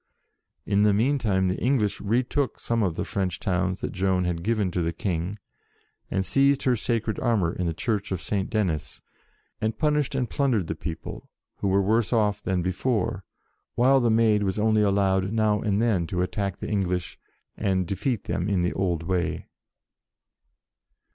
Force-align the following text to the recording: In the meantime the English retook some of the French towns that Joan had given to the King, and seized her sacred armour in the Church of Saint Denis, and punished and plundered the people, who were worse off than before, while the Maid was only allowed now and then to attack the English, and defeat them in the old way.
In 0.65 0.81
the 0.81 0.95
meantime 0.95 1.47
the 1.47 1.59
English 1.61 2.01
retook 2.01 2.59
some 2.59 2.81
of 2.81 2.95
the 2.95 3.05
French 3.05 3.39
towns 3.39 3.81
that 3.81 3.91
Joan 3.91 4.23
had 4.23 4.41
given 4.41 4.71
to 4.71 4.81
the 4.81 4.91
King, 4.91 5.37
and 6.09 6.25
seized 6.25 6.63
her 6.63 6.75
sacred 6.75 7.19
armour 7.19 7.53
in 7.53 7.67
the 7.67 7.73
Church 7.75 8.11
of 8.11 8.19
Saint 8.19 8.49
Denis, 8.49 9.03
and 9.61 9.77
punished 9.77 10.15
and 10.15 10.27
plundered 10.27 10.65
the 10.65 10.73
people, 10.73 11.29
who 11.57 11.67
were 11.67 11.83
worse 11.83 12.11
off 12.11 12.41
than 12.41 12.63
before, 12.63 13.25
while 13.75 13.99
the 13.99 14.09
Maid 14.09 14.41
was 14.41 14.57
only 14.57 14.81
allowed 14.81 15.31
now 15.31 15.61
and 15.61 15.79
then 15.79 16.07
to 16.07 16.23
attack 16.23 16.57
the 16.57 16.67
English, 16.67 17.19
and 17.55 17.85
defeat 17.85 18.23
them 18.23 18.49
in 18.49 18.63
the 18.63 18.73
old 18.73 19.03
way. 19.03 19.49